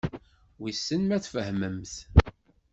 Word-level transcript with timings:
Wissen 0.61 1.01
ma 1.05 1.17
tfehmemt. 1.23 1.93